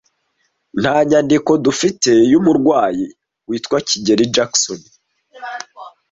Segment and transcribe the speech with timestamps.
[0.81, 3.05] Nta nyandiko dufite yumurwayi
[3.47, 4.79] witwa kigeli Jackson.